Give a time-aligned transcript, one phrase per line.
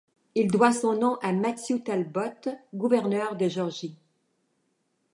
[0.33, 2.33] Il doit son nom à Matthew Talbot,
[2.73, 3.95] gouverneur de Géorgie.